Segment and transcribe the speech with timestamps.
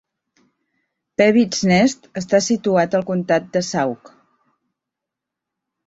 [1.21, 4.15] Pewits Nest està situat al comtat de Sauk.